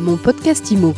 Mon 0.00 0.16
podcast 0.16 0.70
IMO. 0.70 0.94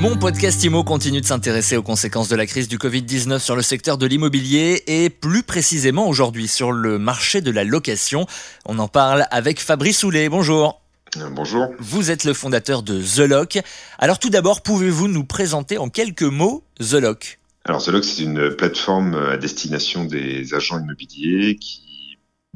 Mon 0.00 0.16
podcast 0.16 0.64
IMO 0.64 0.82
continue 0.82 1.20
de 1.20 1.26
s'intéresser 1.26 1.76
aux 1.76 1.84
conséquences 1.84 2.28
de 2.28 2.34
la 2.34 2.44
crise 2.46 2.66
du 2.66 2.76
Covid-19 2.76 3.38
sur 3.38 3.54
le 3.54 3.62
secteur 3.62 3.98
de 3.98 4.06
l'immobilier 4.06 4.82
et 4.88 5.10
plus 5.10 5.44
précisément 5.44 6.08
aujourd'hui 6.08 6.48
sur 6.48 6.72
le 6.72 6.98
marché 6.98 7.40
de 7.40 7.52
la 7.52 7.62
location. 7.62 8.26
On 8.64 8.80
en 8.80 8.88
parle 8.88 9.26
avec 9.30 9.60
Fabrice 9.60 9.98
Soulet. 9.98 10.28
Bonjour. 10.28 10.80
Euh, 11.18 11.30
bonjour. 11.30 11.68
Vous 11.78 12.10
êtes 12.10 12.24
le 12.24 12.34
fondateur 12.34 12.82
de 12.82 13.00
The 13.00 13.28
Lock. 13.28 13.60
Alors 14.00 14.18
tout 14.18 14.30
d'abord, 14.30 14.62
pouvez-vous 14.62 15.06
nous 15.06 15.24
présenter 15.24 15.78
en 15.78 15.88
quelques 15.88 16.22
mots 16.22 16.64
The 16.80 16.94
Lock? 16.94 17.38
Alors 17.64 17.80
The 17.80 17.88
Lock, 17.88 18.04
c'est 18.04 18.24
une 18.24 18.56
plateforme 18.56 19.14
à 19.14 19.36
destination 19.36 20.04
des 20.04 20.52
agents 20.52 20.80
immobiliers 20.80 21.54
qui 21.60 21.85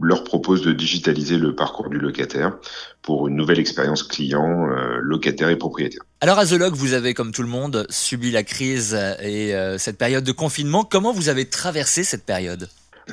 leur 0.00 0.24
propose 0.24 0.62
de 0.62 0.72
digitaliser 0.72 1.38
le 1.38 1.54
parcours 1.54 1.90
du 1.90 1.98
locataire 1.98 2.56
pour 3.02 3.28
une 3.28 3.36
nouvelle 3.36 3.58
expérience 3.58 4.02
client, 4.02 4.68
euh, 4.70 4.98
locataire 5.00 5.48
et 5.48 5.56
propriétaire. 5.56 6.02
Alors 6.20 6.38
à 6.38 6.46
The 6.46 6.52
Lock, 6.52 6.74
vous 6.74 6.92
avez, 6.92 7.14
comme 7.14 7.32
tout 7.32 7.42
le 7.42 7.48
monde, 7.48 7.86
subi 7.88 8.30
la 8.30 8.42
crise 8.42 8.94
et 9.22 9.54
euh, 9.54 9.78
cette 9.78 9.98
période 9.98 10.24
de 10.24 10.32
confinement. 10.32 10.84
Comment 10.84 11.12
vous 11.12 11.28
avez 11.28 11.46
traversé 11.46 12.04
cette 12.04 12.24
période? 12.24 12.68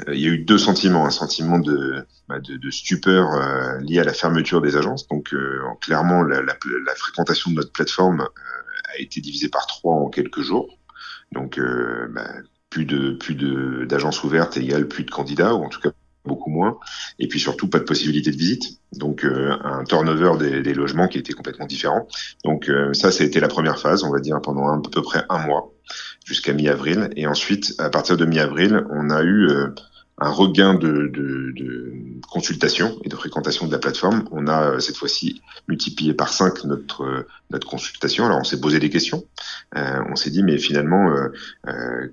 Euh, 0.07 0.15
il 0.15 0.21
y 0.21 0.25
a 0.25 0.29
eu 0.29 0.39
deux 0.39 0.57
sentiments, 0.57 1.05
un 1.05 1.11
sentiment 1.11 1.59
de, 1.59 2.05
bah, 2.27 2.39
de, 2.39 2.57
de, 2.57 2.69
stupeur 2.69 3.33
euh, 3.33 3.79
lié 3.79 3.99
à 3.99 4.03
la 4.03 4.13
fermeture 4.13 4.61
des 4.61 4.75
agences. 4.75 5.07
Donc 5.07 5.33
euh, 5.33 5.61
clairement, 5.81 6.23
la, 6.23 6.41
la, 6.41 6.57
la, 6.85 6.95
fréquentation 6.95 7.51
de 7.51 7.55
notre 7.55 7.71
plateforme 7.71 8.27
a 8.93 8.99
été 8.99 9.21
divisée 9.21 9.49
par 9.49 9.67
trois 9.67 9.95
en 9.95 10.09
quelques 10.09 10.41
jours. 10.41 10.77
Donc 11.31 11.59
bah, 12.09 12.29
plus 12.69 12.85
de 12.85 13.11
plus 13.11 13.35
de 13.35 13.85
d'agences 13.85 14.23
ouvertes 14.23 14.55
égale 14.55 14.87
plus 14.87 15.03
de 15.03 15.11
candidats, 15.11 15.55
ou 15.55 15.65
en 15.65 15.69
tout 15.69 15.81
cas 15.81 15.91
beaucoup 16.27 16.49
moins. 16.51 16.77
Et 17.19 17.27
puis 17.27 17.39
surtout 17.39 17.67
pas 17.67 17.79
de 17.79 17.83
possibilité 17.83 18.31
de 18.31 18.37
visite. 18.37 18.79
Donc 18.93 19.25
un 19.25 19.83
turnover 19.85 20.61
des, 20.61 20.73
logements 20.73 21.07
qui 21.07 21.17
était 21.17 21.33
complètement 21.33 21.65
différent. 21.65 22.07
Donc 22.45 22.71
ça, 22.93 23.11
ça 23.11 23.23
a 23.23 23.27
été 23.27 23.39
la 23.39 23.47
première 23.47 23.79
phase, 23.79 24.03
on 24.03 24.11
va 24.11 24.19
dire 24.19 24.39
pendant 24.41 24.67
à 24.67 24.81
peu 24.81 25.01
près 25.01 25.23
un 25.29 25.45
mois 25.45 25.73
jusqu'à 26.27 26.53
mi-avril. 26.53 27.09
Et 27.15 27.25
ensuite, 27.25 27.73
à 27.79 27.89
partir 27.89 28.17
de 28.17 28.25
mi-avril, 28.25 28.85
on 28.91 29.09
a 29.09 29.23
eu 29.23 29.47
euh, 29.49 29.67
un 30.19 30.31
regain 30.31 30.73
de, 30.73 31.07
de, 31.13 31.51
de, 31.55 31.93
consultation 32.29 32.97
et 33.03 33.09
de 33.09 33.15
fréquentation 33.15 33.67
de 33.67 33.71
la 33.71 33.77
plateforme. 33.77 34.27
On 34.31 34.47
a 34.47 34.71
euh, 34.71 34.79
cette 34.79 34.97
fois-ci 34.97 35.41
multiplié 35.67 36.13
par 36.13 36.33
5 36.33 36.65
notre 36.65 37.03
euh, 37.03 37.27
notre 37.51 37.67
consultation. 37.67 38.25
Alors 38.25 38.39
on 38.39 38.43
s'est 38.43 38.59
posé 38.59 38.79
des 38.79 38.89
questions. 38.89 39.23
Euh, 39.77 40.01
on 40.09 40.15
s'est 40.15 40.31
dit 40.31 40.43
mais 40.43 40.57
finalement 40.57 41.13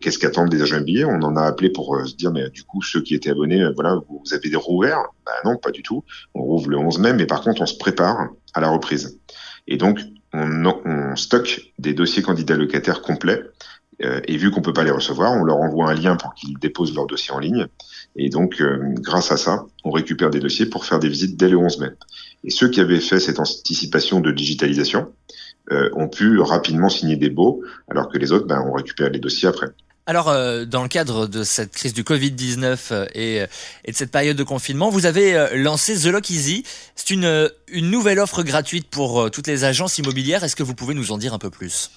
qu'est-ce 0.01 0.19
qu'attendent 0.19 0.53
les 0.53 0.63
agents 0.63 0.77
immobiliers? 0.77 1.05
On 1.05 1.23
en 1.23 1.37
a 1.37 1.43
appelé 1.43 1.71
pour 1.71 1.99
se 2.07 2.15
dire 2.15 2.31
mais 2.31 2.51
du 2.51 2.63
coup 2.63 2.83
ceux 2.83 3.01
qui 3.01 3.15
étaient 3.15 3.31
abonnés, 3.31 3.65
voilà 3.75 3.99
vous, 4.09 4.23
avez 4.33 4.51
des 4.51 4.57
rouverts? 4.57 5.03
Bah 5.27 5.33
non 5.45 5.57
pas 5.57 5.71
du 5.71 5.83
tout. 5.83 6.05
On 6.35 6.43
rouvre 6.43 6.69
le 6.69 6.79
11 6.79 6.99
mai, 6.99 7.13
mais 7.15 7.27
par 7.27 7.41
contre 7.41 7.63
on 7.63 7.67
se 7.67 7.77
prépare 7.77 8.29
à 8.53 8.61
la 8.61 8.69
reprise. 8.69 9.19
Et 9.67 9.77
donc 9.77 10.01
on, 10.33 10.65
on 10.67 11.17
stocke 11.17 11.73
des 11.79 11.95
dossiers 11.95 12.23
candidats 12.23 12.57
locataires 12.57 13.03
complets 13.03 13.43
euh, 13.43 13.84
et 14.01 14.37
vu 14.37 14.51
qu'on 14.51 14.61
peut 14.61 14.73
pas 14.73 14.85
les 14.85 14.91
recevoir, 14.91 15.33
on 15.33 15.45
leur 15.45 15.59
envoie 15.59 15.91
un 15.91 15.95
lien 15.95 16.17
pour 16.17 16.35
qu'ils 16.35 16.59
déposent 16.59 16.95
leur 16.95 17.07
dossier 17.07 17.33
en 17.33 17.39
ligne. 17.39 17.69
Et 18.17 18.29
donc, 18.29 18.61
euh, 18.61 18.79
grâce 19.01 19.33
à 19.33 19.37
ça, 19.37 19.67
on 19.85 19.91
récupère 19.91 20.31
des 20.31 20.41
dossiers 20.41 20.67
pour 20.67 20.85
faire 20.85 20.99
des 20.99 21.09
visites 21.09 21.37
dès 21.37 21.49
le 21.49 21.57
11 21.57 21.79
mai. 21.81 21.89
Et 22.45 22.51
ceux 22.51 22.69
qui 22.69 22.81
avaient 22.81 23.01
fait 23.01 23.19
cette 23.19 23.41
anticipation 23.41 24.21
de 24.21 24.31
digitalisation 24.31 25.13
euh, 25.73 25.91
ont 25.95 26.09
pu 26.09 26.39
rapidement 26.41 26.89
signer 26.89 27.17
des 27.17 27.31
baux, 27.31 27.63
alors 27.91 28.09
que 28.09 28.19
les 28.19 28.33
autres, 28.33 28.47
ben, 28.47 28.61
ont 28.61 28.73
récupéré 28.73 29.11
les 29.11 29.19
dossiers 29.19 29.49
après. 29.49 29.69
Alors, 30.07 30.27
dans 30.67 30.83
le 30.83 30.89
cadre 30.89 31.27
de 31.27 31.45
cette 31.45 31.73
crise 31.73 31.95
du 31.95 32.03
Covid-19 32.03 33.09
et, 33.15 33.37
et, 33.85 33.91
de 33.91 33.97
cette 33.97 34.11
période 34.11 34.37
de 34.37 34.43
confinement, 34.43 34.91
vous 34.91 35.07
avez 35.07 35.57
lancé 35.57 35.99
The 35.99 36.13
Lock 36.13 36.29
Easy. 36.29 36.63
C'est 36.95 37.09
une 37.09 37.49
nouvelle 37.73 38.19
offre 38.19 38.43
gratuite 38.43 38.87
pour 38.91 39.31
toutes 39.31 39.47
les 39.47 39.65
agences 39.65 39.97
immobilières. 39.97 40.45
Est-ce 40.45 40.57
que 40.57 40.63
vous 40.63 40.75
pouvez 40.75 40.93
nous 40.93 41.11
en 41.11 41.17
dire 41.17 41.33
un 41.33 41.39
peu 41.39 41.49
plus? 41.49 41.91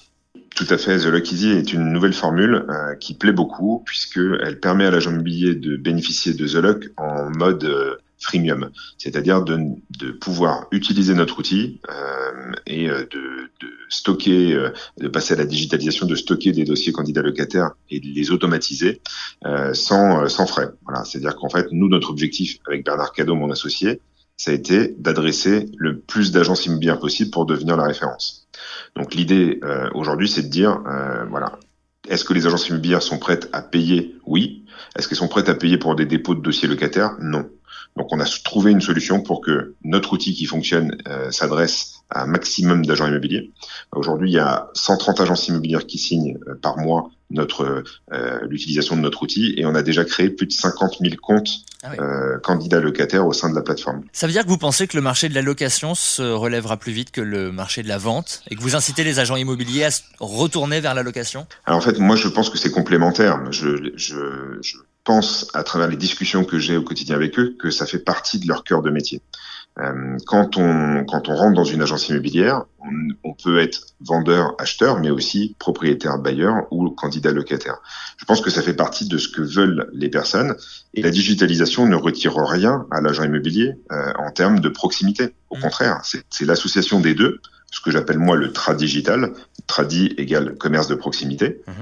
Tout 0.54 0.66
à 0.70 0.78
fait. 0.78 0.98
The 0.98 1.06
Lock 1.06 1.30
Easy 1.32 1.50
est 1.50 1.72
une 1.72 1.92
nouvelle 1.92 2.12
formule 2.12 2.66
euh, 2.68 2.94
qui 2.96 3.14
plaît 3.14 3.32
beaucoup 3.32 3.82
puisqu'elle 3.84 4.58
permet 4.60 4.86
à 4.86 4.90
l'agent 4.90 5.10
immobilier 5.10 5.54
de 5.54 5.76
bénéficier 5.76 6.34
de 6.34 6.46
The 6.46 6.54
Lock 6.54 6.88
en 6.96 7.30
mode 7.30 7.64
euh, 7.64 7.96
freemium, 8.18 8.70
c'est-à-dire 8.98 9.44
de, 9.44 10.10
pouvoir 10.20 10.66
utiliser 10.72 11.14
notre 11.14 11.38
outil 11.38 11.80
euh, 11.88 12.52
et 12.66 12.88
de, 12.88 13.50
stocker, 13.88 14.70
de 14.98 15.08
passer 15.08 15.34
à 15.34 15.36
la 15.36 15.44
digitalisation, 15.44 16.04
de 16.04 16.16
stocker 16.16 16.50
des 16.50 16.64
dossiers 16.64 16.90
candidats 16.90 17.22
locataires 17.22 17.70
et 17.90 18.00
de 18.00 18.06
les 18.06 18.32
automatiser 18.32 19.00
sans, 19.72 20.28
sans 20.28 20.46
frais. 20.46 20.70
Voilà, 20.84 21.04
c'est-à-dire 21.04 21.36
qu'en 21.36 21.48
fait, 21.48 21.68
nous, 21.70 21.88
notre 21.88 22.10
objectif 22.10 22.58
avec 22.66 22.84
Bernard 22.84 23.12
Cadeau, 23.12 23.36
mon 23.36 23.52
associé, 23.52 24.00
ça 24.36 24.52
a 24.52 24.54
été 24.54 24.94
d'adresser 24.98 25.66
le 25.76 25.98
plus 25.98 26.32
d'agences 26.32 26.66
immobilières 26.66 26.98
possible 26.98 27.30
pour 27.30 27.46
devenir 27.46 27.76
la 27.76 27.84
référence. 27.84 28.47
Donc 28.96 29.14
l'idée 29.14 29.60
euh, 29.62 29.88
aujourd'hui, 29.94 30.28
c'est 30.28 30.42
de 30.42 30.48
dire, 30.48 30.82
euh, 30.86 31.24
voilà, 31.26 31.58
est-ce 32.08 32.24
que 32.24 32.34
les 32.34 32.46
agences 32.46 32.68
immobilières 32.68 33.02
sont 33.02 33.18
prêtes 33.18 33.48
à 33.52 33.62
payer? 33.62 34.16
Oui. 34.26 34.64
Est-ce 34.96 35.08
qu'elles 35.08 35.18
sont 35.18 35.28
prêtes 35.28 35.48
à 35.48 35.54
payer 35.54 35.78
pour 35.78 35.94
des 35.94 36.06
dépôts 36.06 36.34
de 36.34 36.40
dossiers 36.40 36.68
locataires? 36.68 37.16
Non. 37.20 37.48
Donc 37.96 38.12
on 38.12 38.20
a 38.20 38.24
trouvé 38.24 38.70
une 38.70 38.80
solution 38.80 39.22
pour 39.22 39.40
que 39.40 39.74
notre 39.84 40.12
outil 40.12 40.34
qui 40.34 40.46
fonctionne 40.46 40.96
euh, 41.08 41.30
s'adresse 41.30 41.97
un 42.10 42.26
maximum 42.26 42.86
d'agents 42.86 43.06
immobiliers. 43.06 43.50
Aujourd'hui, 43.92 44.30
il 44.30 44.34
y 44.34 44.38
a 44.38 44.68
130 44.74 45.20
agences 45.20 45.48
immobilières 45.48 45.86
qui 45.86 45.98
signent 45.98 46.38
euh, 46.48 46.54
par 46.54 46.78
mois 46.78 47.10
notre 47.30 47.84
euh, 48.12 48.38
l'utilisation 48.48 48.96
de 48.96 49.02
notre 49.02 49.22
outil 49.22 49.52
et 49.58 49.66
on 49.66 49.74
a 49.74 49.82
déjà 49.82 50.04
créé 50.06 50.30
plus 50.30 50.46
de 50.46 50.52
50 50.52 50.96
000 51.00 51.16
comptes 51.20 51.50
ah 51.82 51.92
euh, 52.00 52.38
candidats 52.38 52.80
locataires 52.80 53.26
au 53.26 53.34
sein 53.34 53.50
de 53.50 53.54
la 53.54 53.60
plateforme. 53.60 54.02
Ça 54.12 54.26
veut 54.26 54.32
dire 54.32 54.44
que 54.44 54.48
vous 54.48 54.56
pensez 54.56 54.86
que 54.86 54.96
le 54.96 55.02
marché 55.02 55.28
de 55.28 55.34
la 55.34 55.42
location 55.42 55.94
se 55.94 56.22
relèvera 56.22 56.78
plus 56.78 56.92
vite 56.92 57.10
que 57.10 57.20
le 57.20 57.52
marché 57.52 57.82
de 57.82 57.88
la 57.88 57.98
vente 57.98 58.42
et 58.50 58.56
que 58.56 58.62
vous 58.62 58.74
incitez 58.74 59.04
les 59.04 59.18
agents 59.18 59.36
immobiliers 59.36 59.84
à 59.84 59.90
se 59.90 60.02
retourner 60.20 60.80
vers 60.80 60.94
la 60.94 61.02
location? 61.02 61.46
Alors 61.66 61.78
en 61.78 61.82
fait, 61.82 61.98
moi 61.98 62.16
je 62.16 62.28
pense 62.28 62.48
que 62.48 62.56
c'est 62.56 62.70
complémentaire. 62.70 63.52
Je, 63.52 63.90
je, 63.94 64.58
je 64.62 64.76
pense 65.04 65.48
à 65.54 65.62
travers 65.62 65.88
les 65.88 65.96
discussions 65.96 66.44
que 66.44 66.58
j'ai 66.58 66.76
au 66.76 66.82
quotidien 66.82 67.16
avec 67.16 67.38
eux 67.38 67.56
que 67.58 67.70
ça 67.70 67.86
fait 67.86 67.98
partie 67.98 68.38
de 68.38 68.46
leur 68.46 68.64
cœur 68.64 68.82
de 68.82 68.90
métier. 68.90 69.22
Euh, 69.80 70.16
quand 70.26 70.56
on 70.56 71.04
quand 71.04 71.28
on 71.28 71.36
rentre 71.36 71.54
dans 71.54 71.64
une 71.64 71.82
agence 71.82 72.08
immobilière, 72.08 72.64
on, 72.80 73.28
on 73.30 73.34
peut 73.34 73.58
être 73.58 73.86
vendeur, 74.00 74.54
acheteur, 74.58 74.98
mais 75.00 75.10
aussi 75.10 75.54
propriétaire, 75.58 76.18
bailleur 76.18 76.66
ou 76.72 76.90
candidat 76.90 77.30
locataire. 77.32 77.76
Je 78.16 78.24
pense 78.24 78.40
que 78.40 78.50
ça 78.50 78.62
fait 78.62 78.74
partie 78.74 79.06
de 79.06 79.18
ce 79.18 79.28
que 79.28 79.40
veulent 79.40 79.88
les 79.92 80.08
personnes 80.08 80.56
et 80.94 81.02
la 81.02 81.10
digitalisation 81.10 81.86
ne 81.86 81.94
retire 81.94 82.34
rien 82.36 82.86
à 82.90 83.00
l'agent 83.00 83.24
immobilier 83.24 83.74
euh, 83.92 84.12
en 84.18 84.30
termes 84.32 84.60
de 84.60 84.68
proximité. 84.68 85.34
Au 85.50 85.56
mmh. 85.56 85.60
contraire, 85.60 86.00
c'est 86.02 86.44
l'association 86.44 87.00
des 87.00 87.14
deux, 87.14 87.40
ce 87.70 87.80
que 87.80 87.90
j'appelle 87.90 88.18
moi 88.18 88.36
le 88.36 88.52
tradigital, 88.52 89.32
tradi 89.66 90.14
égale 90.18 90.56
commerce 90.56 90.88
de 90.88 90.96
proximité, 90.96 91.60
mmh. 91.66 91.72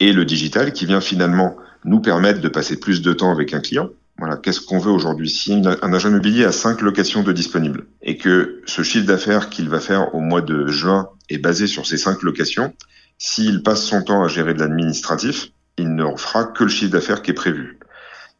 et 0.00 0.12
le 0.12 0.24
digital 0.24 0.72
qui 0.72 0.86
vient 0.86 1.00
finalement 1.00 1.56
nous 1.84 2.00
permettre 2.00 2.40
de 2.40 2.48
passer 2.48 2.80
plus 2.80 3.02
de 3.02 3.12
temps 3.12 3.30
avec 3.30 3.54
un 3.54 3.60
client 3.60 3.90
voilà, 4.18 4.36
qu'est-ce 4.36 4.60
qu'on 4.60 4.78
veut 4.78 4.90
aujourd'hui? 4.90 5.28
Si 5.28 5.52
un 5.52 5.92
agent 5.92 6.08
immobilier 6.08 6.44
a 6.44 6.52
cinq 6.52 6.80
locations 6.80 7.22
de 7.22 7.32
disponibles 7.32 7.86
et 8.00 8.16
que 8.16 8.62
ce 8.66 8.82
chiffre 8.82 9.06
d'affaires 9.06 9.50
qu'il 9.50 9.68
va 9.68 9.78
faire 9.78 10.14
au 10.14 10.20
mois 10.20 10.40
de 10.40 10.68
juin 10.68 11.10
est 11.28 11.38
basé 11.38 11.66
sur 11.66 11.86
ces 11.86 11.98
cinq 11.98 12.22
locations, 12.22 12.72
s'il 13.18 13.62
passe 13.62 13.82
son 13.82 14.02
temps 14.02 14.24
à 14.24 14.28
gérer 14.28 14.54
de 14.54 14.60
l'administratif, 14.60 15.50
il 15.76 15.94
ne 15.94 16.16
fera 16.16 16.44
que 16.44 16.64
le 16.64 16.70
chiffre 16.70 16.92
d'affaires 16.92 17.20
qui 17.20 17.32
est 17.32 17.34
prévu. 17.34 17.78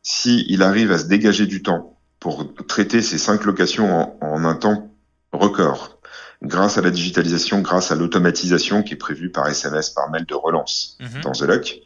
S'il 0.02 0.62
arrive 0.62 0.92
à 0.92 0.98
se 0.98 1.06
dégager 1.06 1.46
du 1.46 1.62
temps 1.62 1.98
pour 2.20 2.54
traiter 2.66 3.02
ces 3.02 3.18
cinq 3.18 3.44
locations 3.44 4.16
en, 4.22 4.44
un 4.44 4.54
temps 4.54 4.90
record, 5.32 6.00
grâce 6.42 6.78
à 6.78 6.80
la 6.80 6.90
digitalisation, 6.90 7.60
grâce 7.60 7.90
à 7.92 7.96
l'automatisation 7.96 8.82
qui 8.82 8.94
est 8.94 8.98
prévue 8.98 9.30
par 9.30 9.46
SMS, 9.48 9.90
par 9.90 10.10
mail 10.10 10.24
de 10.24 10.34
relance 10.34 10.96
mhm. 11.00 11.20
dans 11.22 11.32
The 11.32 11.42
Lock, 11.42 11.80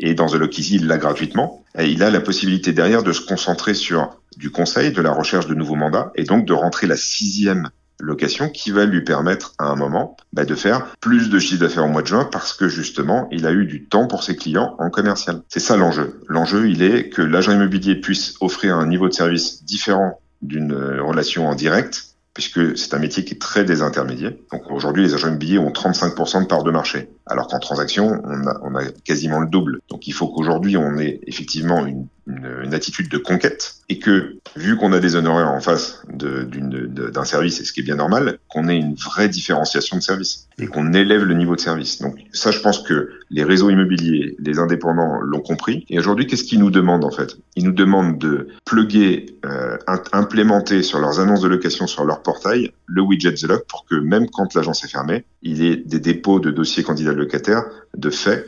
et 0.00 0.14
dans 0.14 0.26
The 0.26 0.34
Lock 0.34 0.58
Easy, 0.58 0.76
il 0.76 0.86
l'a 0.86 0.98
gratuitement. 0.98 1.64
Il 1.78 2.02
a 2.02 2.10
la 2.10 2.20
possibilité 2.20 2.72
derrière 2.72 3.02
de 3.02 3.12
se 3.12 3.20
concentrer 3.20 3.74
sur 3.74 4.18
du 4.36 4.50
conseil, 4.50 4.92
de 4.92 5.02
la 5.02 5.12
recherche 5.12 5.46
de 5.46 5.54
nouveaux 5.54 5.76
mandats, 5.76 6.10
et 6.16 6.24
donc 6.24 6.46
de 6.46 6.52
rentrer 6.52 6.86
la 6.86 6.96
sixième 6.96 7.68
location 8.00 8.48
qui 8.48 8.70
va 8.70 8.86
lui 8.86 9.02
permettre 9.02 9.52
à 9.58 9.66
un 9.66 9.76
moment 9.76 10.16
bah, 10.32 10.46
de 10.46 10.54
faire 10.54 10.86
plus 11.00 11.28
de 11.28 11.38
chiffre 11.38 11.60
d'affaires 11.60 11.84
au 11.84 11.88
mois 11.88 12.00
de 12.00 12.06
juin 12.06 12.28
parce 12.32 12.54
que 12.54 12.66
justement 12.66 13.28
il 13.30 13.46
a 13.46 13.52
eu 13.52 13.66
du 13.66 13.84
temps 13.84 14.06
pour 14.06 14.22
ses 14.22 14.36
clients 14.36 14.74
en 14.78 14.88
commercial. 14.88 15.42
C'est 15.48 15.60
ça 15.60 15.76
l'enjeu. 15.76 16.22
L'enjeu 16.26 16.70
il 16.70 16.82
est 16.82 17.10
que 17.10 17.20
l'agent 17.20 17.52
immobilier 17.52 17.96
puisse 17.96 18.36
offrir 18.40 18.76
un 18.76 18.86
niveau 18.86 19.06
de 19.06 19.12
service 19.12 19.64
différent 19.64 20.18
d'une 20.40 20.72
relation 20.72 21.46
en 21.46 21.54
direct 21.54 22.09
puisque 22.40 22.78
c'est 22.78 22.94
un 22.94 22.98
métier 22.98 23.22
qui 23.22 23.34
est 23.34 23.38
très 23.38 23.64
désintermédié. 23.64 24.42
Donc 24.50 24.70
aujourd'hui, 24.70 25.02
les 25.02 25.12
agents 25.12 25.28
immobiliers 25.28 25.58
ont 25.58 25.72
35% 25.72 26.42
de 26.42 26.46
part 26.46 26.62
de 26.62 26.70
marché, 26.70 27.10
alors 27.26 27.48
qu'en 27.48 27.58
transaction, 27.58 28.18
on 28.24 28.46
a, 28.46 28.58
on 28.62 28.74
a, 28.76 28.84
quasiment 29.04 29.40
le 29.40 29.46
double. 29.46 29.80
Donc 29.90 30.06
il 30.06 30.14
faut 30.14 30.28
qu'aujourd'hui, 30.28 30.78
on 30.78 30.96
ait 30.96 31.20
effectivement 31.26 31.84
une, 31.84 32.06
une, 32.26 32.62
une, 32.64 32.74
attitude 32.74 33.08
de 33.08 33.18
conquête 33.18 33.76
et 33.88 33.98
que, 33.98 34.36
vu 34.56 34.76
qu'on 34.76 34.92
a 34.92 35.00
des 35.00 35.16
honoraires 35.16 35.50
en 35.50 35.60
face 35.60 36.02
d'un 36.08 37.24
service, 37.24 37.60
et 37.60 37.64
ce 37.64 37.72
qui 37.72 37.80
est 37.80 37.84
bien 37.84 37.96
normal, 37.96 38.38
qu'on 38.48 38.68
ait 38.68 38.76
une 38.76 38.94
vraie 38.94 39.28
différenciation 39.28 39.96
de 39.96 40.02
service. 40.02 40.48
et 40.58 40.66
qu'on 40.66 40.92
élève 40.92 41.24
le 41.24 41.34
niveau 41.34 41.56
de 41.56 41.60
service. 41.60 42.00
Donc 42.02 42.16
ça, 42.32 42.50
je 42.50 42.60
pense 42.60 42.80
que 42.80 43.10
les 43.30 43.44
réseaux 43.44 43.70
immobiliers, 43.70 44.36
les 44.38 44.58
indépendants 44.58 45.20
l'ont 45.20 45.40
compris. 45.40 45.86
Et 45.88 45.98
aujourd'hui, 45.98 46.26
qu'est-ce 46.26 46.44
qu'ils 46.44 46.58
nous 46.58 46.70
demandent 46.70 47.04
en 47.04 47.10
fait? 47.10 47.36
Ils 47.56 47.64
nous 47.64 47.72
demandent 47.72 48.18
de 48.18 48.48
plugger, 48.66 49.26
euh, 49.46 49.76
implémenter 50.12 50.82
sur 50.82 50.98
leurs 50.98 51.18
annonces 51.20 51.40
de 51.40 51.48
location, 51.48 51.86
sur 51.86 52.04
leur 52.04 52.22
portail, 52.22 52.72
le 52.86 53.02
widget 53.02 53.34
The 53.34 53.44
Lock 53.44 53.64
pour 53.66 53.86
que 53.86 53.94
même 53.94 54.28
quand 54.28 54.54
l'agence 54.54 54.84
est 54.84 54.88
fermée, 54.88 55.24
il 55.42 55.62
y 55.62 55.68
ait 55.68 55.76
des 55.76 56.00
dépôts 56.00 56.40
de 56.40 56.50
dossiers 56.50 56.82
candidats 56.82 57.12
locataires 57.12 57.64
de 57.96 58.10
fait. 58.10 58.46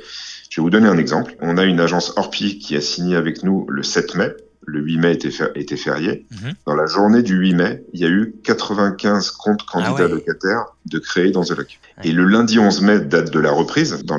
Je 0.53 0.61
vais 0.61 0.65
vous 0.65 0.71
donner 0.71 0.87
un 0.87 0.99
exemple. 0.99 1.35
On 1.41 1.57
a 1.57 1.65
une 1.65 1.81
agence 1.81 2.13
Orpi 2.19 2.59
qui 2.59 2.77
a 2.77 2.83
signé 2.83 3.17
avec 3.17 3.43
nous 3.43 3.65
le 3.71 3.83
7 3.83 4.17
mai 4.17 4.33
le 4.65 4.81
8 4.81 4.99
mai 4.99 5.13
était, 5.15 5.31
était 5.55 5.77
férié. 5.77 6.27
Mhm. 6.31 6.53
Dans 6.67 6.75
la 6.75 6.87
journée 6.87 7.23
du 7.23 7.37
8 7.37 7.55
mai, 7.55 7.85
il 7.95 8.01
y 8.01 8.05
a 8.05 8.09
eu 8.09 8.35
95 8.45 9.31
comptes 9.33 9.65
candidats 9.65 10.05
ah 10.05 10.09
locataires 10.09 10.67
de 10.87 10.99
créer 10.99 11.31
dans 11.31 11.43
The 11.43 11.57
Lock. 11.57 11.81
Et 12.05 12.13
le 12.13 12.25
lundi 12.25 12.59
11 12.59 12.83
mai, 12.83 13.01
date 13.01 13.33
de 13.33 13.41
la 13.41 13.51
reprise, 13.51 14.05
dans 14.05 14.19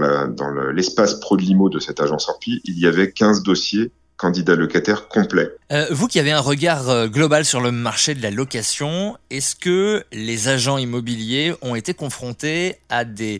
l'espace 0.73 1.11
la, 1.11 1.15
dans 1.15 1.21
pro 1.21 1.37
de 1.37 1.43
limo 1.43 1.69
de 1.69 1.79
cette 1.79 2.01
agence 2.01 2.27
Orpi, 2.27 2.61
il 2.65 2.79
y 2.79 2.87
avait 2.87 3.11
15 3.11 3.43
dossiers 3.43 3.91
candidat 4.23 4.55
locataire 4.55 5.09
complet. 5.09 5.49
Euh, 5.73 5.85
vous 5.91 6.07
qui 6.07 6.17
avez 6.17 6.31
un 6.31 6.39
regard 6.39 6.89
euh, 6.89 7.07
global 7.07 7.43
sur 7.43 7.59
le 7.59 7.73
marché 7.73 8.15
de 8.15 8.23
la 8.23 8.31
location, 8.31 9.17
est-ce 9.29 9.53
que 9.53 10.05
les 10.13 10.47
agents 10.47 10.77
immobiliers 10.77 11.53
ont 11.61 11.75
été 11.75 11.93
confrontés 11.93 12.77
à 12.87 13.03
des, 13.03 13.39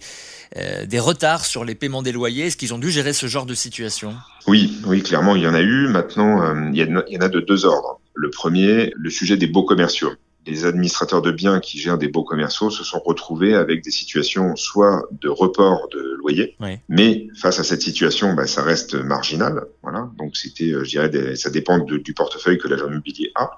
euh, 0.58 0.86
des 0.86 1.00
retards 1.00 1.46
sur 1.46 1.64
les 1.64 1.74
paiements 1.74 2.02
des 2.02 2.12
loyers? 2.12 2.48
Est-ce 2.48 2.58
qu'ils 2.58 2.74
ont 2.74 2.80
dû 2.80 2.92
gérer 2.92 3.14
ce 3.14 3.28
genre 3.28 3.46
de 3.46 3.54
situation? 3.54 4.14
Oui, 4.46 4.78
oui, 4.86 5.02
clairement, 5.02 5.38
il 5.38 5.44
y 5.44 5.48
en 5.48 5.54
a 5.54 5.62
eu. 5.62 5.88
Maintenant, 5.88 6.54
il, 6.74 6.78
y 6.78 7.18
en 7.18 7.22
a 7.22 7.30
de 7.30 7.40
deux 7.40 7.64
ordres. 7.64 8.02
Le 8.14 8.30
premier, 8.30 8.92
le 8.98 9.10
sujet 9.10 9.38
des 9.38 9.48
beaux 9.48 9.64
commerciaux 9.64 10.12
les 10.46 10.66
administrateurs 10.66 11.22
de 11.22 11.32
biens 11.32 11.60
qui 11.60 11.80
gèrent 11.80 11.98
des 11.98 12.08
beaux 12.08 12.24
commerciaux 12.24 12.70
se 12.70 12.84
sont 12.84 13.00
retrouvés 13.00 13.56
avec 13.56 13.84
des 13.84 13.92
situations 13.92 14.56
soit 14.56 15.08
de 15.12 15.30
report 15.30 15.88
de 15.92 16.18
loyer, 16.20 16.56
mais 16.90 17.28
face 17.40 17.60
à 17.60 17.64
cette 17.64 17.82
situation, 17.82 18.34
bah, 18.34 18.48
ça 18.48 18.62
reste 18.62 18.96
marginal. 18.96 19.64
Voilà, 19.94 20.10
donc 20.18 20.36
c'était, 20.36 20.72
euh, 20.72 20.84
je 20.84 20.90
dirais, 20.90 21.36
ça 21.36 21.52
dépend 21.52 21.78
du 21.78 22.14
portefeuille 22.14 22.58
que 22.58 22.68
l'agent 22.68 22.88
immobilier 22.88 23.32
a, 23.36 23.52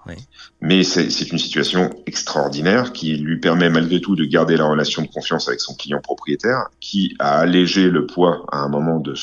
mais 0.60 0.84
c'est 0.84 1.32
une 1.32 1.38
situation 1.38 1.90
extraordinaire 2.06 2.92
qui 2.92 3.16
lui 3.16 3.40
permet 3.40 3.70
malgré 3.70 4.02
tout 4.02 4.18
de 4.18 4.26
garder 4.26 4.58
la 4.58 4.66
relation 4.66 5.02
de 5.02 5.08
confiance 5.08 5.48
avec 5.48 5.62
son 5.62 5.76
client 5.76 6.02
propriétaire, 6.02 6.68
qui 6.82 7.16
a 7.20 7.40
allégé 7.40 7.90
le 7.90 8.06
poids 8.06 8.46
à 8.52 8.58
un 8.58 8.68
moment 8.68 9.00
de 9.00 9.14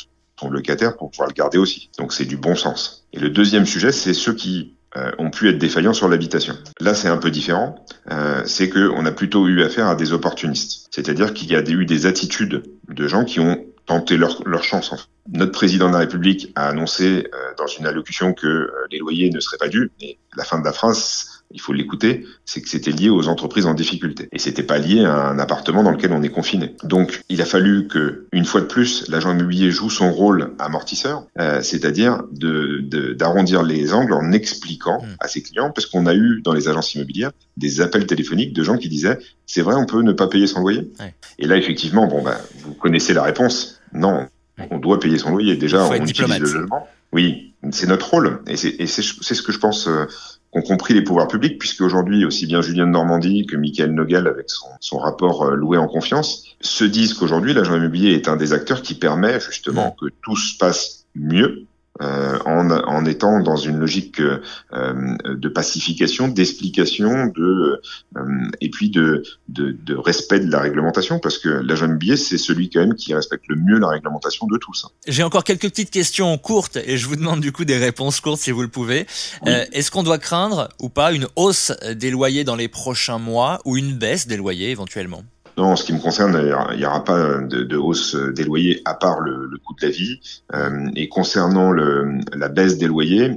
son 0.41 0.49
locataire 0.49 0.97
pour 0.97 1.11
pouvoir 1.11 1.29
le 1.29 1.35
garder 1.35 1.59
aussi. 1.59 1.91
Donc 1.99 2.15
c'est 2.15 2.25
du 2.25 2.39
bon 2.39 2.55
sens. 2.55 3.07
Et 3.13 3.21
le 3.21 3.29
deuxième 3.29 3.67
sujet, 3.67 3.93
c'est 3.93 4.15
ceux 4.15 4.35
qui 4.35 4.75
euh, 4.97 5.11
ont 5.19 5.31
pu 5.31 5.51
être 5.51 5.59
défaillants 5.59 5.93
sur 5.93 6.09
l'habitation. 6.09 6.55
Là, 6.81 6.95
c'est 6.95 7.09
un 7.09 7.19
peu 7.19 7.31
différent. 7.31 7.85
Euh, 8.11 8.43
c'est 8.47 8.71
que 8.71 8.91
on 8.95 9.05
a 9.05 9.13
plutôt 9.13 9.49
eu 9.49 9.63
affaire 9.63 9.87
à 9.87 9.97
des 9.97 10.15
opportunistes. 10.15 10.89
C'est-à-dire 10.91 11.35
qu'il 11.35 11.51
y 11.51 11.57
a 11.57 11.61
eu 11.61 11.85
des 11.85 12.07
attitudes 12.07 12.63
de 12.89 13.07
gens 13.07 13.25
qui 13.25 13.39
ont 13.39 13.65
tenté 13.87 14.17
leur, 14.17 14.43
leur 14.47 14.65
chance. 14.65 14.93
En. 14.93 14.97
Notre 15.31 15.53
président 15.53 15.89
de 15.89 15.93
la 15.93 16.01
République 16.01 16.53
a 16.55 16.69
annoncé 16.69 17.29
euh, 17.33 17.55
dans 17.57 17.67
une 17.67 17.87
allocution 17.87 18.35
que 18.35 18.47
euh, 18.47 18.71
les 18.91 18.99
loyers 18.99 19.31
ne 19.31 19.41
seraient 19.41 19.59
pas 19.59 19.69
dus. 19.69 19.91
Et 20.01 20.19
la 20.37 20.45
fin 20.45 20.59
de 20.59 20.65
la 20.65 20.73
phrase, 20.73 21.32
il 21.55 21.61
faut 21.61 21.73
l'écouter, 21.73 22.25
c'est 22.45 22.61
que 22.61 22.69
c'était 22.69 22.91
lié 22.91 23.11
aux 23.11 23.29
entreprises 23.29 23.67
en 23.67 23.75
difficulté. 23.75 24.29
Et 24.33 24.39
c'était 24.39 24.63
pas 24.63 24.79
lié 24.79 25.05
à 25.05 25.29
un 25.29 25.39
appartement 25.39 25.83
dans 25.83 25.91
lequel 25.91 26.13
on 26.13 26.23
est 26.23 26.29
confiné. 26.29 26.77
Donc, 26.85 27.23
il 27.29 27.41
a 27.41 27.45
fallu 27.45 27.87
que, 27.89 28.27
une 28.33 28.45
fois 28.45 28.61
de 28.61 28.67
plus, 28.67 29.09
l'agent 29.09 29.33
immobilier 29.33 29.71
joue 29.71 29.91
son 29.91 30.13
rôle 30.13 30.53
amortisseur, 30.59 31.27
euh, 31.39 31.63
c'est-à-dire 31.63 32.23
d'arrondir 32.33 33.63
de, 33.63 33.69
les 33.69 33.93
angles 33.95 34.13
en 34.13 34.33
expliquant 34.33 35.03
mmh. 35.03 35.17
à 35.21 35.29
ses 35.29 35.43
clients, 35.43 35.71
parce 35.71 35.87
qu'on 35.87 36.07
a 36.07 36.15
eu 36.15 36.41
dans 36.43 36.53
les 36.53 36.69
agences 36.69 36.95
immobilières 36.95 37.33
des 37.57 37.81
appels 37.81 38.07
téléphoniques 38.07 38.53
de 38.53 38.63
gens 38.63 38.79
qui 38.79 38.89
disaient 38.89 39.19
c'est 39.47 39.63
vrai, 39.63 39.75
on 39.75 39.85
peut 39.85 40.03
ne 40.03 40.13
pas 40.13 40.29
payer 40.29 40.47
son 40.47 40.61
loyer? 40.61 40.91
Et 41.39 41.47
là, 41.47 41.57
effectivement, 41.59 42.07
bon, 42.07 42.23
bah, 42.23 42.39
vous 42.61 42.73
connaissez 42.73 43.13
la 43.13 43.23
réponse. 43.23 43.81
Non, 43.93 44.27
on 44.71 44.79
doit 44.79 44.99
payer 44.99 45.19
son 45.19 45.31
loyer. 45.31 45.57
Déjà, 45.57 45.85
on 45.85 45.95
utilise 45.95 46.39
le 46.39 46.53
logement. 46.53 46.89
Oui, 47.13 47.53
c'est 47.71 47.87
notre 47.87 48.11
rôle. 48.11 48.41
Et 48.47 48.57
c'est 48.57 48.87
ce 48.87 49.43
que 49.43 49.53
je 49.53 49.59
pense 49.59 49.87
euh, 49.87 50.07
qu'ont 50.53 50.63
compris 50.63 50.95
les 50.95 51.03
pouvoirs 51.03 51.29
publics, 51.29 51.59
puisque 51.59 51.81
aujourd'hui, 51.81 52.25
aussi 52.25 52.47
bien 52.47 52.61
Julien 52.61 52.87
de 52.87 52.93
Normandie 52.93 53.47
que 53.47 53.57
Michael 53.57 53.93
Nogal, 53.95 54.27
avec 54.27 54.51
son, 54.51 54.69
son 54.81 54.99
rapport 54.99 55.45
euh, 55.45 55.55
loué 55.55 55.79
en 55.79 55.89
confiance, 55.89 56.45
se 56.61 56.85
disent 56.85 57.15
qu'aujourd'hui, 57.15 57.55
l'agent 57.55 57.75
immobilier 57.77 58.13
est 58.13 58.29
un 58.29 58.37
des 58.37 58.53
acteurs 58.53 58.83
qui 58.83 58.95
permet 58.95 59.41
justement 59.41 59.97
que 59.99 60.07
tout 60.23 60.37
se 60.37 60.57
passe 60.59 61.07
mieux 61.15 61.67
euh, 62.03 62.39
en, 62.45 62.71
en, 62.71 63.05
étant 63.05 63.41
dans 63.41 63.57
une 63.57 63.79
logique 63.79 64.21
euh, 64.21 65.17
de 65.25 65.49
pacification, 65.49 66.29
d'explication, 66.29 67.27
de 67.27 67.81
euh, 68.17 68.21
et 68.61 68.71
puis 68.71 68.91
de, 68.91 69.23
de, 69.49 69.77
de, 69.85 69.95
respect 69.95 70.41
de 70.41 70.51
la 70.51 70.61
réglementation, 70.61 71.21
parce 71.21 71.39
que 71.39 71.49
l'agent 71.49 71.87
immobilier 71.87 72.17
c'est 72.17 72.39
celui 72.39 72.71
quand 72.71 72.81
même 72.81 72.95
qui 72.95 73.15
respecte 73.15 73.45
le 73.49 73.57
mieux 73.57 73.79
la 73.79 73.89
réglementation 73.89 74.47
de 74.47 74.59
tous. 74.59 74.87
J'ai 75.07 75.23
encore 75.23 75.45
quelques 75.45 75.69
petites 75.69 75.91
questions 75.91 76.37
courtes 76.39 76.77
et 76.85 76.97
je 76.97 77.07
vous 77.07 77.17
demande 77.17 77.41
du 77.41 77.53
coup 77.53 77.65
des 77.65 77.79
réponses 77.79 78.21
courtes 78.21 78.41
si 78.41 78.51
vous 78.51 78.63
le 78.63 78.69
pouvez. 78.69 79.07
Est-ce 79.47 79.91
qu'on 79.91 80.03
doit 80.03 80.19
craindre 80.19 80.69
ou 80.81 80.89
pas 80.89 81.13
une 81.13 81.29
hausse 81.37 81.73
des 81.95 82.11
loyers 82.11 82.45
dans 82.45 82.57
les 82.57 82.69
prochains 82.69 83.19
mois 83.19 83.61
ou 83.65 83.77
une 83.77 83.97
baisse 83.97 84.27
des 84.27 84.37
loyers 84.37 84.71
éventuellement? 84.71 85.23
Non, 85.57 85.65
en 85.65 85.77
ce 85.77 85.85
qui 85.85 85.93
me 85.93 85.99
concerne, 85.99 86.41
il 86.73 86.79
n'y 86.79 86.87
aura 86.87 87.05
pas 87.05 87.39
de, 87.39 87.63
de, 87.63 87.77
hausse 87.77 88.15
des 88.17 88.45
loyers 88.45 88.81
à 88.85 88.95
part 88.95 89.21
le, 89.21 89.47
le 89.51 89.59
coût 89.59 89.75
de 89.81 89.87
la 89.87 89.93
vie. 89.93 90.21
Euh, 90.55 90.89
et 90.97 91.09
concernant 91.09 91.71
le, 91.71 92.21
la 92.35 92.49
baisse 92.49 92.79
des 92.79 92.87
loyers, 92.87 93.25
euh, 93.31 93.35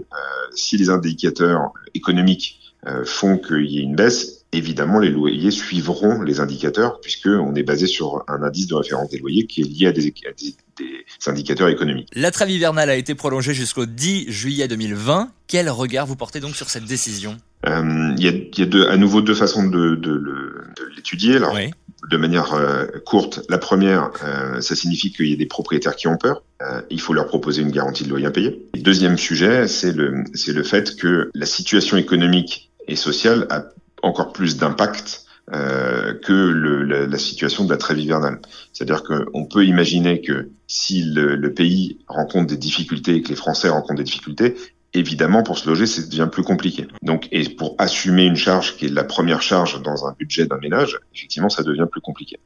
si 0.54 0.78
les 0.78 0.90
indicateurs 0.90 1.74
économiques 1.94 2.74
euh, 2.88 3.04
font 3.04 3.38
qu'il 3.38 3.66
y 3.66 3.80
ait 3.80 3.84
une 3.84 3.96
baisse, 3.96 4.46
évidemment, 4.54 5.00
les 5.00 5.10
loyers 5.10 5.52
suivront 5.52 6.22
les 6.22 6.40
indicateurs 6.40 7.02
puisqu'on 7.02 7.54
est 7.56 7.64
basé 7.64 7.88
sur 7.88 8.24
un 8.28 8.42
indice 8.44 8.68
de 8.68 8.76
référence 8.76 9.10
des 9.10 9.18
loyers 9.18 9.46
qui 9.46 9.62
est 9.62 9.66
lié 9.66 9.88
à 9.88 9.92
des, 9.92 10.14
à 10.26 10.32
des, 10.32 10.56
des 10.78 11.06
indicateurs 11.28 11.68
économique. 11.68 12.08
La 12.14 12.32
trêve 12.32 12.50
hivernale 12.50 12.90
a 12.90 12.96
été 12.96 13.16
prolongée 13.16 13.54
jusqu'au 13.54 13.86
10 13.86 14.32
juillet 14.32 14.68
2020. 14.70 15.32
Quel 15.48 15.70
regard 15.70 16.06
vous 16.06 16.16
portez 16.16 16.40
donc 16.40 16.56
sur 16.56 16.70
cette 16.70 16.86
décision? 16.86 17.38
Euh, 17.66 18.14
Il 18.18 18.24
y 18.24 18.30
a, 18.30 18.32
y 18.32 18.62
a 18.62 18.66
deux, 18.66 18.88
à 18.88 18.96
nouveau 18.96 19.22
deux 19.22 19.36
façons 19.36 19.68
de, 19.68 19.96
de, 19.96 20.18
de 20.18 20.64
l'étudier. 20.96 21.40
Oui 21.54 21.72
de 22.10 22.18
manière 22.18 22.54
euh, 22.54 22.86
courte. 23.06 23.42
La 23.50 23.58
première, 23.58 24.12
euh, 24.24 24.62
ça 24.62 24.76
signifie 24.76 25.12
qu'il 25.12 25.28
y 25.28 25.34
a 25.34 25.38
des 25.38 25.46
propriétaires 25.46 25.96
qui 25.96 26.08
ont 26.08 26.18
peur. 26.18 26.44
Euh, 26.62 26.82
il 26.90 27.02
faut 27.02 27.14
leur 27.14 27.28
proposer 27.28 27.62
une 27.62 27.72
garantie 27.72 28.04
de 28.04 28.10
loyer 28.10 28.26
impayé. 28.26 28.68
Et 28.74 28.80
deuxième 28.80 29.18
sujet, 29.18 29.68
c'est 29.68 29.92
le, 29.92 30.24
c'est 30.34 30.54
le 30.54 30.64
fait 30.64 30.96
que 30.96 31.30
la 31.34 31.46
situation 31.46 31.98
économique 31.98 32.72
et 32.88 32.96
sociale 32.96 33.48
a 33.50 33.66
encore 34.04 34.34
plus 34.34 34.58
d'impact 34.58 35.22
que 35.48 36.34
le, 36.34 36.82
la, 36.84 37.06
la, 37.06 37.18
situation 37.20 37.66
de 37.66 37.70
la 37.70 37.78
trêve 37.78 38.00
hivernale. 38.00 38.40
C'est-à-dire 38.74 39.04
qu'on 39.04 39.46
peut 39.46 39.64
imaginer 39.64 40.20
que 40.20 40.50
si 40.66 41.04
le, 41.04 41.36
le, 41.36 41.54
pays 41.54 42.00
rencontre 42.08 42.48
des 42.48 42.58
difficultés 42.58 43.14
et 43.14 43.22
que 43.22 43.30
les 43.30 43.36
Français 43.36 43.70
rencontrent 43.70 44.00
des 44.00 44.04
difficultés, 44.04 44.56
évidemment, 44.96 45.44
pour 45.44 45.58
se 45.58 45.68
loger, 45.68 45.86
ça 45.86 46.02
devient 46.02 46.30
plus 46.32 46.44
compliqué. 46.44 46.88
Donc, 47.02 47.28
et 47.32 47.48
pour 47.50 47.76
assumer 47.78 48.26
une 48.26 48.36
charge 48.36 48.78
qui 48.78 48.86
est 48.86 48.90
la 48.90 49.04
première 49.04 49.42
charge 49.42 49.82
dans 49.82 50.08
un 50.08 50.16
budget 50.18 50.46
d'un 50.46 50.58
ménage, 50.58 51.00
effectivement, 51.14 51.50
ça 51.50 51.64
devient 51.64 51.88
plus 51.92 52.02
compliqué. 52.02 52.40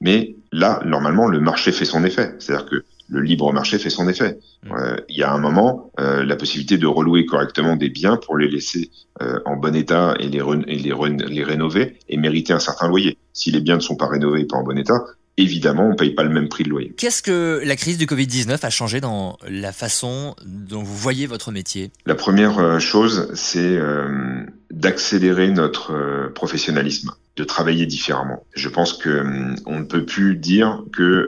Mais 0.00 0.36
là, 0.52 0.80
normalement, 0.84 1.26
le 1.26 1.40
marché 1.40 1.72
fait 1.72 1.84
son 1.84 2.04
effet. 2.04 2.34
C'est-à-dire 2.38 2.66
que 2.66 2.84
le 3.08 3.20
libre 3.20 3.52
marché 3.52 3.78
fait 3.78 3.90
son 3.90 4.08
effet. 4.08 4.38
Mmh. 4.64 4.72
Euh, 4.72 4.96
il 5.08 5.18
y 5.18 5.22
a 5.22 5.32
un 5.32 5.38
moment, 5.38 5.90
euh, 6.00 6.24
la 6.24 6.36
possibilité 6.36 6.78
de 6.78 6.86
relouer 6.86 7.26
correctement 7.26 7.76
des 7.76 7.90
biens 7.90 8.16
pour 8.16 8.38
les 8.38 8.48
laisser 8.48 8.90
euh, 9.22 9.40
en 9.44 9.56
bon 9.56 9.74
état 9.74 10.14
et 10.18 10.28
les, 10.28 10.40
et 10.66 10.78
les, 10.78 10.92
les 11.28 11.44
rénover 11.44 11.98
et 12.08 12.16
mériter 12.16 12.52
un 12.52 12.58
certain 12.60 12.88
loyer. 12.88 13.18
Si 13.32 13.50
les 13.50 13.60
biens 13.60 13.76
ne 13.76 13.80
sont 13.80 13.96
pas 13.96 14.08
rénovés 14.08 14.42
et 14.42 14.46
pas 14.46 14.56
en 14.56 14.62
bon 14.62 14.78
état, 14.78 15.04
évidemment, 15.36 15.88
on 15.90 15.96
paye 15.96 16.10
pas 16.10 16.22
le 16.22 16.30
même 16.30 16.48
prix 16.48 16.64
de 16.64 16.68
loyer. 16.68 16.94
Qu'est-ce 16.96 17.22
que 17.22 17.60
la 17.64 17.76
crise 17.76 17.98
du 17.98 18.06
Covid-19 18.06 18.64
a 18.64 18.70
changé 18.70 19.00
dans 19.00 19.38
la 19.48 19.72
façon 19.72 20.36
dont 20.44 20.82
vous 20.82 20.96
voyez 20.96 21.26
votre 21.26 21.50
métier? 21.50 21.90
La 22.06 22.14
première 22.14 22.58
euh, 22.58 22.78
chose, 22.78 23.30
c'est 23.34 23.76
euh, 23.76 24.44
d'accélérer 24.70 25.50
notre 25.50 25.92
euh, 25.92 26.28
professionnalisme, 26.32 27.12
de 27.36 27.44
travailler 27.44 27.86
différemment. 27.86 28.44
Je 28.54 28.68
pense 28.68 28.92
que 28.94 29.24
on 29.66 29.80
ne 29.80 29.84
peut 29.84 30.04
plus 30.04 30.36
dire 30.36 30.84
que 30.92 31.26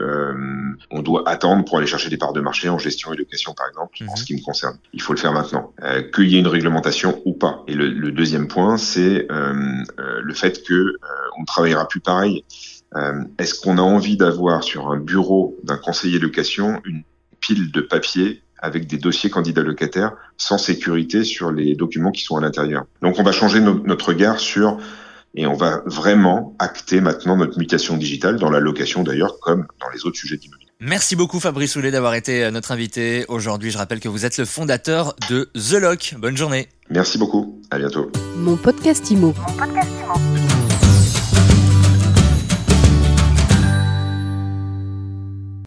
on 0.92 1.02
doit 1.02 1.28
attendre 1.28 1.64
pour 1.64 1.78
aller 1.78 1.88
chercher 1.88 2.10
des 2.10 2.16
parts 2.16 2.32
de 2.32 2.40
marché 2.40 2.68
en 2.68 2.78
gestion 2.78 3.12
et 3.12 3.16
location, 3.16 3.54
par 3.54 3.66
exemple, 3.68 3.96
en 4.02 4.12
mhm. 4.12 4.16
ce 4.16 4.24
qui 4.24 4.34
me 4.34 4.40
concerne. 4.40 4.78
Il 4.92 5.02
faut 5.02 5.14
le 5.14 5.18
faire 5.18 5.32
maintenant, 5.32 5.72
qu'il 6.14 6.28
y 6.28 6.36
ait 6.36 6.38
une 6.38 6.46
réglementation 6.46 7.20
ou 7.24 7.32
pas. 7.32 7.64
Et 7.66 7.74
le, 7.74 7.88
le 7.88 8.12
deuxième 8.12 8.46
point, 8.46 8.76
c'est 8.76 9.26
le 9.28 10.34
fait 10.34 10.62
que 10.62 10.96
on 11.36 11.40
ne 11.40 11.46
travaillera 11.46 11.88
plus 11.88 12.00
pareil. 12.00 12.44
Euh, 12.96 13.22
est-ce 13.38 13.54
qu'on 13.54 13.78
a 13.78 13.82
envie 13.82 14.16
d'avoir 14.16 14.64
sur 14.64 14.90
un 14.90 14.96
bureau 14.96 15.56
d'un 15.62 15.76
conseiller 15.76 16.18
location 16.18 16.80
une 16.84 17.02
pile 17.40 17.70
de 17.70 17.80
papier 17.80 18.42
avec 18.58 18.86
des 18.86 18.96
dossiers 18.96 19.28
candidats 19.28 19.62
locataires 19.62 20.12
sans 20.38 20.58
sécurité 20.58 21.24
sur 21.24 21.52
les 21.52 21.74
documents 21.74 22.10
qui 22.10 22.22
sont 22.22 22.36
à 22.36 22.40
l'intérieur? 22.40 22.84
Donc 23.02 23.18
on 23.18 23.22
va 23.22 23.32
changer 23.32 23.60
notre 23.60 24.08
regard 24.08 24.40
sur 24.40 24.78
et 25.34 25.46
on 25.46 25.54
va 25.54 25.82
vraiment 25.84 26.56
acter 26.58 27.00
maintenant 27.00 27.36
notre 27.36 27.58
mutation 27.58 27.96
digitale 27.96 28.38
dans 28.38 28.50
la 28.50 28.60
location 28.60 29.02
d'ailleurs 29.02 29.38
comme 29.40 29.66
dans 29.80 29.90
les 29.90 30.06
autres 30.06 30.16
sujets 30.16 30.38
d'immobilier. 30.38 30.66
Merci 30.80 31.16
beaucoup 31.16 31.40
Fabrice 31.40 31.72
Soulet 31.72 31.90
d'avoir 31.90 32.14
été 32.14 32.44
euh, 32.44 32.50
notre 32.50 32.72
invité 32.72 33.24
aujourd'hui. 33.28 33.70
Je 33.70 33.78
rappelle 33.78 34.00
que 34.00 34.08
vous 34.08 34.26
êtes 34.26 34.36
le 34.38 34.44
fondateur 34.44 35.14
de 35.30 35.50
The 35.54 35.80
Lock. 35.80 36.14
Bonne 36.18 36.36
journée. 36.36 36.68
Merci 36.90 37.18
beaucoup. 37.18 37.60
À 37.70 37.78
bientôt. 37.78 38.10
Mon 38.36 38.56
podcast 38.56 39.10
Imo. 39.10 39.34
Mon 39.46 39.56
podcast 39.56 39.90
Imo. 40.04 40.35